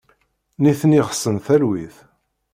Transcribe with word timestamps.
Nitni 0.63 1.01
ɣsen 1.07 1.35
talwit. 1.45 1.95